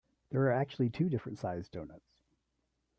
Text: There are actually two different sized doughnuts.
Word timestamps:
There 0.31 0.41
are 0.47 0.51
actually 0.51 0.89
two 0.89 1.09
different 1.09 1.37
sized 1.37 1.73
doughnuts. 1.73 2.17